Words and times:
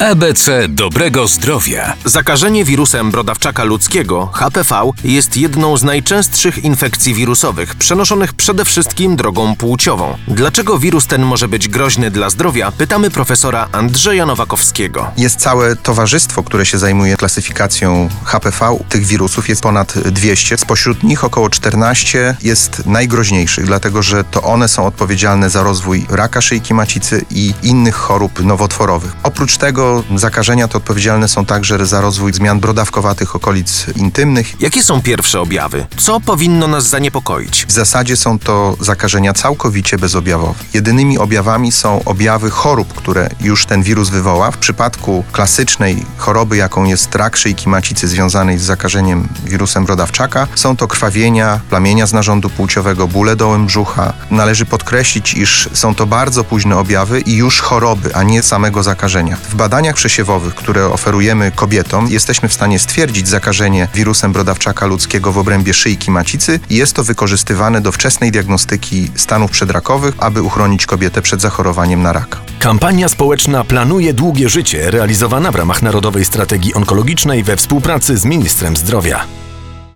ABC 0.00 0.68
dobrego 0.68 1.28
zdrowia. 1.28 1.96
Zakażenie 2.04 2.64
wirusem 2.64 3.10
brodawczaka 3.10 3.64
ludzkiego, 3.64 4.26
HPV, 4.26 4.90
jest 5.04 5.36
jedną 5.36 5.76
z 5.76 5.82
najczęstszych 5.82 6.64
infekcji 6.64 7.14
wirusowych, 7.14 7.74
przenoszonych 7.74 8.34
przede 8.34 8.64
wszystkim 8.64 9.16
drogą 9.16 9.56
płciową. 9.56 10.16
Dlaczego 10.28 10.78
wirus 10.78 11.06
ten 11.06 11.22
może 11.22 11.48
być 11.48 11.68
groźny 11.68 12.10
dla 12.10 12.30
zdrowia, 12.30 12.72
pytamy 12.72 13.10
profesora 13.10 13.68
Andrzeja 13.72 14.26
Nowakowskiego. 14.26 15.10
Jest 15.16 15.40
całe 15.40 15.76
towarzystwo, 15.76 16.42
które 16.42 16.66
się 16.66 16.78
zajmuje 16.78 17.16
klasyfikacją 17.16 18.08
HPV. 18.24 18.78
Tych 18.88 19.06
wirusów 19.06 19.48
jest 19.48 19.62
ponad 19.62 19.98
200. 19.98 20.58
Spośród 20.58 21.02
nich 21.02 21.24
około 21.24 21.50
14 21.50 22.36
jest 22.42 22.86
najgroźniejszych, 22.86 23.66
dlatego 23.66 24.02
że 24.02 24.24
to 24.24 24.42
one 24.42 24.68
są 24.68 24.86
odpowiedzialne 24.86 25.50
za 25.50 25.62
rozwój 25.62 26.06
raka 26.10 26.40
szyjki 26.40 26.74
macicy 26.74 27.24
i 27.30 27.54
innych 27.62 27.94
chorób 27.94 28.44
nowotworowych. 28.44 29.12
Oprócz 29.22 29.56
tego 29.56 29.85
zakażenia 30.16 30.68
te 30.68 30.78
odpowiedzialne 30.78 31.28
są 31.28 31.46
także 31.46 31.86
za 31.86 32.00
rozwój 32.00 32.32
zmian 32.32 32.60
brodawkowatych 32.60 33.36
okolic 33.36 33.86
intymnych. 33.96 34.60
Jakie 34.60 34.82
są 34.82 35.02
pierwsze 35.02 35.40
objawy? 35.40 35.86
Co 35.96 36.20
powinno 36.20 36.68
nas 36.68 36.88
zaniepokoić? 36.88 37.66
W 37.66 37.72
zasadzie 37.72 38.16
są 38.16 38.38
to 38.38 38.76
zakażenia 38.80 39.32
całkowicie 39.32 39.98
bezobjawowe. 39.98 40.54
Jedynymi 40.74 41.18
objawami 41.18 41.72
są 41.72 42.04
objawy 42.04 42.50
chorób, 42.50 42.94
które 42.94 43.28
już 43.40 43.66
ten 43.66 43.82
wirus 43.82 44.08
wywoła. 44.08 44.50
W 44.50 44.58
przypadku 44.58 45.24
klasycznej 45.32 46.04
choroby, 46.16 46.56
jaką 46.56 46.84
jest 46.84 47.14
rak 47.14 47.36
szyjki 47.36 47.68
macicy 47.68 48.08
związanej 48.08 48.58
z 48.58 48.62
zakażeniem 48.62 49.28
wirusem 49.44 49.84
brodawczaka, 49.84 50.46
są 50.54 50.76
to 50.76 50.88
krwawienia, 50.88 51.60
plamienia 51.70 52.06
z 52.06 52.12
narządu 52.12 52.50
płciowego, 52.50 53.08
bóle 53.08 53.36
dołem 53.36 53.66
brzucha. 53.66 54.12
Należy 54.30 54.64
podkreślić, 54.64 55.34
iż 55.34 55.68
są 55.72 55.94
to 55.94 56.06
bardzo 56.06 56.44
późne 56.44 56.78
objawy 56.78 57.20
i 57.20 57.36
już 57.36 57.60
choroby, 57.60 58.14
a 58.14 58.22
nie 58.22 58.42
samego 58.42 58.82
zakażenia. 58.82 59.36
W 59.48 59.54
badaniach 59.76 59.94
przesiewowych, 59.94 60.54
które 60.54 60.86
oferujemy 60.86 61.52
kobietom, 61.52 62.08
jesteśmy 62.08 62.48
w 62.48 62.52
stanie 62.52 62.78
stwierdzić 62.78 63.28
zakażenie 63.28 63.88
wirusem 63.94 64.32
brodawczaka 64.32 64.86
ludzkiego 64.86 65.32
w 65.32 65.38
obrębie 65.38 65.74
szyjki 65.74 66.10
macicy 66.10 66.60
i 66.70 66.76
jest 66.76 66.96
to 66.96 67.04
wykorzystywane 67.04 67.80
do 67.80 67.92
wczesnej 67.92 68.32
diagnostyki 68.32 69.10
stanów 69.14 69.50
przedrakowych, 69.50 70.14
aby 70.18 70.42
uchronić 70.42 70.86
kobietę 70.86 71.22
przed 71.22 71.40
zachorowaniem 71.40 72.02
na 72.02 72.12
rak. 72.12 72.38
Kampania 72.58 73.08
społeczna 73.08 73.64
Planuje 73.64 74.14
Długie 74.14 74.48
Życie, 74.48 74.90
realizowana 74.90 75.52
w 75.52 75.54
ramach 75.54 75.82
Narodowej 75.82 76.24
Strategii 76.24 76.74
Onkologicznej 76.74 77.42
we 77.42 77.56
współpracy 77.56 78.16
z 78.16 78.24
Ministrem 78.24 78.76
Zdrowia. 78.76 79.45